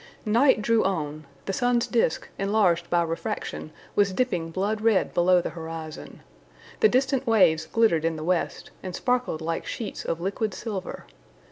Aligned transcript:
Night 0.25 0.63
drew 0.63 0.83
on; 0.83 1.27
the 1.45 1.53
sun's 1.53 1.85
disc, 1.85 2.27
enlarged 2.39 2.89
by 2.89 3.03
refraction, 3.03 3.71
was 3.95 4.13
dipping 4.13 4.49
blood 4.49 4.81
red 4.81 5.13
below 5.13 5.41
the 5.41 5.51
horizon. 5.51 6.21
The 6.79 6.89
distant 6.89 7.27
waves 7.27 7.67
glittered 7.67 8.03
in 8.03 8.15
the 8.15 8.23
west, 8.23 8.71
and 8.81 8.95
sparkled 8.95 9.41
like 9.41 9.67
sheets 9.67 10.03
of 10.03 10.19
liquid 10.19 10.55
silver. 10.55 11.05